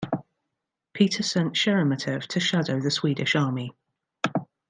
[0.95, 3.75] Peter sent Sheremetev to shadow the Swedish army.